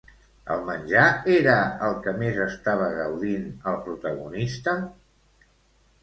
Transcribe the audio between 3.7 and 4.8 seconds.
el protagonista?